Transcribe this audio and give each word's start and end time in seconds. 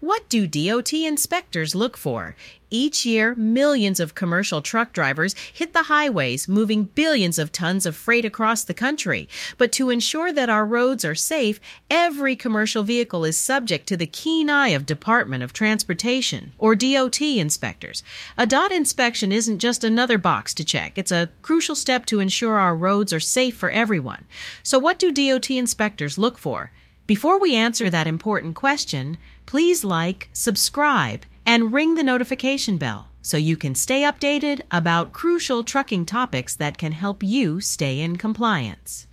What 0.00 0.30
do 0.30 0.46
DOT 0.46 0.94
inspectors 0.94 1.74
look 1.74 1.94
for? 1.94 2.34
Each 2.70 3.04
year, 3.04 3.34
millions 3.34 4.00
of 4.00 4.14
commercial 4.14 4.62
truck 4.62 4.94
drivers 4.94 5.34
hit 5.52 5.74
the 5.74 5.84
highways, 5.84 6.48
moving 6.48 6.84
billions 6.84 7.38
of 7.38 7.52
tons 7.52 7.84
of 7.84 7.94
freight 7.94 8.24
across 8.24 8.64
the 8.64 8.72
country. 8.72 9.28
But 9.58 9.72
to 9.72 9.90
ensure 9.90 10.32
that 10.32 10.48
our 10.48 10.64
roads 10.64 11.04
are 11.04 11.14
safe, 11.14 11.60
every 11.90 12.34
commercial 12.34 12.82
vehicle 12.82 13.26
is 13.26 13.36
subject 13.36 13.86
to 13.88 13.96
the 13.98 14.06
keen 14.06 14.48
eye 14.48 14.68
of 14.68 14.86
Department 14.86 15.42
of 15.42 15.52
Transportation, 15.52 16.54
or 16.56 16.74
DOT 16.74 17.20
inspectors. 17.20 18.02
A 18.38 18.46
DOT 18.46 18.72
inspection 18.72 19.32
isn't 19.32 19.58
just 19.58 19.84
another 19.84 20.16
box 20.16 20.54
to 20.54 20.64
check, 20.64 20.96
it's 20.96 21.12
a 21.12 21.28
crucial 21.42 21.74
step 21.74 22.06
to 22.06 22.20
ensure 22.20 22.56
our 22.56 22.74
roads 22.74 23.12
are 23.12 23.20
safe 23.20 23.54
for 23.54 23.68
everyone. 23.68 24.24
So, 24.62 24.78
what 24.78 24.98
do 24.98 25.12
DOT 25.12 25.50
inspectors 25.50 26.16
look 26.16 26.38
for? 26.38 26.70
Before 27.10 27.40
we 27.40 27.56
answer 27.56 27.90
that 27.90 28.06
important 28.06 28.54
question, 28.54 29.18
please 29.44 29.82
like, 29.82 30.28
subscribe, 30.32 31.24
and 31.44 31.72
ring 31.72 31.96
the 31.96 32.04
notification 32.04 32.78
bell 32.78 33.08
so 33.20 33.36
you 33.36 33.56
can 33.56 33.74
stay 33.74 34.02
updated 34.02 34.60
about 34.70 35.12
crucial 35.12 35.64
trucking 35.64 36.06
topics 36.06 36.54
that 36.54 36.78
can 36.78 36.92
help 36.92 37.24
you 37.24 37.60
stay 37.60 37.98
in 37.98 38.14
compliance. 38.14 39.08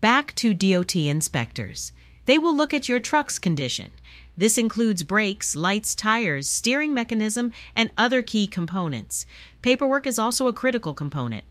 Back 0.00 0.34
to 0.36 0.54
DOT 0.54 0.96
inspectors. 0.96 1.92
They 2.24 2.38
will 2.38 2.56
look 2.56 2.72
at 2.72 2.88
your 2.88 2.98
truck's 2.98 3.38
condition. 3.38 3.90
This 4.38 4.56
includes 4.56 5.02
brakes, 5.02 5.54
lights, 5.54 5.94
tires, 5.94 6.48
steering 6.48 6.94
mechanism, 6.94 7.52
and 7.76 7.90
other 7.98 8.22
key 8.22 8.46
components. 8.46 9.26
Paperwork 9.60 10.06
is 10.06 10.18
also 10.18 10.48
a 10.48 10.54
critical 10.54 10.94
component. 10.94 11.44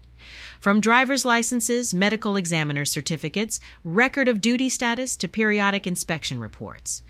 From 0.59 0.81
driver's 0.81 1.25
licenses, 1.25 1.93
medical 1.93 2.35
examiner 2.35 2.85
certificates, 2.85 3.59
record 3.83 4.27
of 4.27 4.41
duty 4.41 4.69
status 4.69 5.15
to 5.17 5.27
periodic 5.27 5.85
inspection 5.85 6.39
reports. 6.39 7.03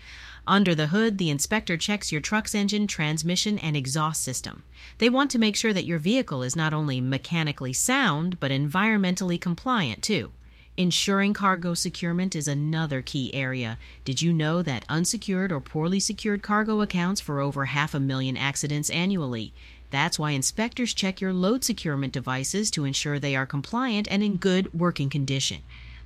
Under 0.46 0.74
the 0.74 0.88
hood, 0.88 1.16
the 1.16 1.30
inspector 1.30 1.76
checks 1.76 2.12
your 2.12 2.20
truck's 2.20 2.54
engine, 2.54 2.86
transmission, 2.86 3.58
and 3.58 3.76
exhaust 3.76 4.22
system. 4.22 4.62
They 4.98 5.08
want 5.08 5.30
to 5.30 5.38
make 5.38 5.56
sure 5.56 5.72
that 5.72 5.86
your 5.86 5.98
vehicle 5.98 6.42
is 6.42 6.54
not 6.54 6.74
only 6.74 7.00
mechanically 7.00 7.72
sound, 7.72 8.38
but 8.40 8.50
environmentally 8.50 9.40
compliant 9.40 10.02
too. 10.02 10.32
Ensuring 10.76 11.34
cargo 11.34 11.72
securement 11.72 12.34
is 12.34 12.48
another 12.48 13.00
key 13.00 13.32
area. 13.32 13.78
Did 14.04 14.20
you 14.20 14.32
know 14.32 14.60
that 14.60 14.84
unsecured 14.88 15.52
or 15.52 15.60
poorly 15.60 16.00
secured 16.00 16.42
cargo 16.42 16.80
accounts 16.80 17.20
for 17.20 17.40
over 17.40 17.66
half 17.66 17.94
a 17.94 18.00
million 18.00 18.36
accidents 18.36 18.90
annually? 18.90 19.54
That's 19.94 20.18
why 20.18 20.32
inspectors 20.32 20.92
check 20.92 21.20
your 21.20 21.32
load 21.32 21.62
securement 21.62 22.12
devices 22.12 22.68
to 22.72 22.84
ensure 22.84 23.20
they 23.20 23.36
are 23.36 23.46
compliant 23.46 24.08
and 24.10 24.24
in 24.24 24.38
good 24.38 24.74
working 24.74 25.08
condition. 25.08 25.58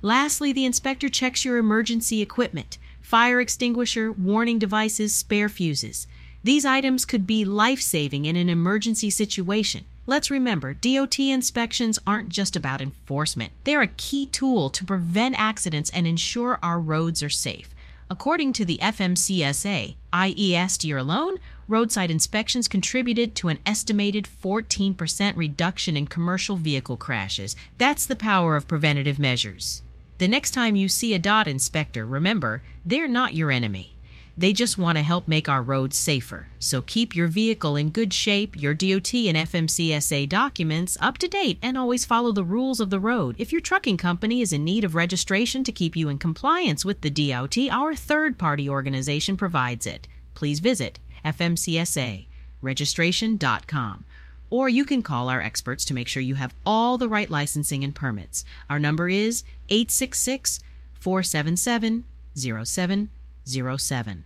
Lastly, 0.03 0.53
the 0.53 0.63
inspector 0.63 1.09
checks 1.09 1.43
your 1.43 1.57
emergency 1.57 2.21
equipment 2.21 2.77
fire 3.01 3.41
extinguisher, 3.41 4.11
warning 4.11 4.59
devices, 4.59 5.15
spare 5.15 5.49
fuses. 5.49 6.05
These 6.43 6.65
items 6.65 7.03
could 7.03 7.25
be 7.25 7.43
life 7.43 7.81
saving 7.81 8.25
in 8.25 8.35
an 8.35 8.47
emergency 8.47 9.09
situation. 9.09 9.85
Let's 10.05 10.29
remember, 10.29 10.75
DOT 10.75 11.17
inspections 11.17 11.97
aren't 12.05 12.29
just 12.29 12.55
about 12.55 12.81
enforcement. 12.81 13.53
They're 13.63 13.81
a 13.81 13.87
key 13.87 14.27
tool 14.27 14.69
to 14.69 14.85
prevent 14.85 15.39
accidents 15.39 15.89
and 15.89 16.05
ensure 16.05 16.59
our 16.61 16.79
roads 16.79 17.23
are 17.23 17.29
safe. 17.29 17.73
According 18.11 18.53
to 18.53 18.65
the 18.65 18.77
FMCSA, 18.83 19.95
IES 20.13 20.85
year 20.85 20.97
alone, 20.97 21.37
roadside 21.69 22.09
inspections 22.09 22.67
contributed 22.67 23.35
to 23.35 23.47
an 23.47 23.59
estimated 23.65 24.27
14% 24.43 25.37
reduction 25.37 25.95
in 25.95 26.07
commercial 26.07 26.55
vehicle 26.55 26.97
crashes. 26.97 27.55
That's 27.77 28.05
the 28.05 28.15
power 28.15 28.55
of 28.55 28.67
preventative 28.67 29.19
measures. 29.19 29.83
The 30.17 30.27
next 30.27 30.51
time 30.51 30.75
you 30.75 30.89
see 30.89 31.13
a 31.13 31.19
DOT 31.19 31.47
inspector, 31.47 32.05
remember, 32.05 32.61
they're 32.85 33.07
not 33.07 33.35
your 33.35 33.51
enemy. 33.51 33.95
They 34.39 34.53
just 34.53 34.77
want 34.77 34.97
to 34.97 35.03
help 35.03 35.27
make 35.27 35.49
our 35.49 35.61
roads 35.61 35.97
safer. 35.97 36.47
So 36.59 36.81
keep 36.81 37.13
your 37.13 37.27
vehicle 37.27 37.75
in 37.75 37.89
good 37.89 38.13
shape, 38.13 38.55
your 38.55 38.73
DOT 38.73 39.13
and 39.13 39.37
FMCSA 39.37 40.29
documents 40.29 40.97
up 41.01 41.17
to 41.17 41.27
date, 41.27 41.59
and 41.61 41.77
always 41.77 42.05
follow 42.05 42.31
the 42.31 42.45
rules 42.45 42.79
of 42.79 42.89
the 42.89 43.01
road. 43.01 43.35
If 43.37 43.51
your 43.51 43.59
trucking 43.59 43.97
company 43.97 44.41
is 44.41 44.53
in 44.53 44.63
need 44.63 44.85
of 44.85 44.95
registration 44.95 45.65
to 45.65 45.73
keep 45.73 45.95
you 45.95 46.07
in 46.07 46.19
compliance 46.19 46.85
with 46.85 47.01
the 47.01 47.09
DOT, 47.09 47.57
our 47.69 47.93
third 47.95 48.37
party 48.37 48.69
organization 48.69 49.35
provides 49.35 49.85
it. 49.85 50.07
Please 50.35 50.61
visit 50.61 50.99
fmcsaregistration.com. 51.23 54.05
Or 54.51 54.67
you 54.67 54.83
can 54.83 55.03
call 55.03 55.29
our 55.29 55.41
experts 55.41 55.85
to 55.85 55.93
make 55.93 56.07
sure 56.07 56.23
you 56.23 56.33
have 56.35 56.55
all 56.65 56.97
the 56.97 57.09
right 57.09 57.29
licensing 57.29 57.83
and 57.83 57.93
permits. 57.93 58.45
Our 58.69 58.79
number 58.79 59.09
is 59.09 59.43
866 59.69 60.59
477 60.99 62.03
0707. 62.35 64.23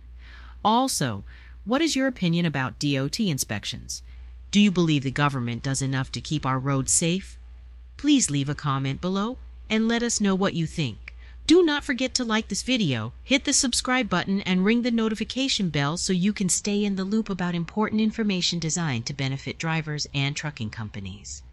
Also, 0.64 1.24
what 1.64 1.82
is 1.82 1.94
your 1.94 2.06
opinion 2.06 2.46
about 2.46 2.78
DOT 2.78 3.20
inspections? 3.20 4.02
Do 4.50 4.60
you 4.60 4.70
believe 4.70 5.02
the 5.02 5.10
government 5.10 5.62
does 5.62 5.82
enough 5.82 6.10
to 6.12 6.20
keep 6.20 6.46
our 6.46 6.58
roads 6.58 6.92
safe? 6.92 7.38
Please 7.96 8.30
leave 8.30 8.48
a 8.48 8.54
comment 8.54 9.00
below 9.00 9.38
and 9.68 9.88
let 9.88 10.02
us 10.02 10.20
know 10.20 10.34
what 10.34 10.54
you 10.54 10.66
think. 10.66 11.03
Do 11.46 11.62
not 11.62 11.84
forget 11.84 12.14
to 12.14 12.24
like 12.24 12.48
this 12.48 12.62
video, 12.62 13.12
hit 13.22 13.44
the 13.44 13.52
subscribe 13.52 14.08
button, 14.08 14.40
and 14.42 14.64
ring 14.64 14.80
the 14.80 14.90
notification 14.90 15.68
bell 15.68 15.98
so 15.98 16.12
you 16.12 16.32
can 16.32 16.48
stay 16.48 16.82
in 16.82 16.96
the 16.96 17.04
loop 17.04 17.28
about 17.28 17.54
important 17.54 18.00
information 18.00 18.58
designed 18.58 19.04
to 19.06 19.12
benefit 19.14 19.58
drivers 19.58 20.08
and 20.14 20.34
trucking 20.34 20.70
companies. 20.70 21.44